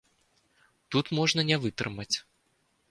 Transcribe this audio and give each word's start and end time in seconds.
Тут 0.95 1.05
можна 1.21 1.41
не 1.51 1.57
вытрымаць. 1.67 2.13